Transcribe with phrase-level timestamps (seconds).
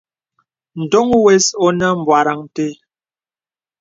[0.81, 2.67] Ndoŋ wəs onə bwarəŋ té.